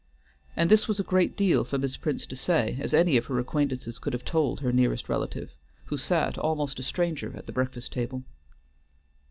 And 0.55 0.71
this 0.71 0.87
was 0.87 0.99
a 0.99 1.03
great 1.03 1.37
deal 1.37 1.63
for 1.63 1.77
Miss 1.77 1.95
Prince 1.95 2.25
to 2.25 2.35
say, 2.35 2.75
as 2.81 2.91
any 2.91 3.17
of 3.17 3.27
her 3.27 3.37
acquaintances 3.37 3.99
could 3.99 4.13
have 4.13 4.25
told 4.25 4.61
her 4.61 4.71
nearest 4.71 5.07
relative, 5.07 5.53
who 5.85 5.97
sat, 5.97 6.39
almost 6.39 6.79
a 6.79 6.83
stranger, 6.83 7.37
at 7.37 7.45
the 7.45 7.51
breakfast 7.53 7.91
table. 7.91 8.23